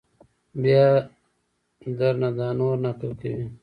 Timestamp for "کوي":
3.19-3.43